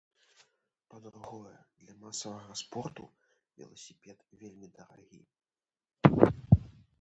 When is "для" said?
1.81-1.93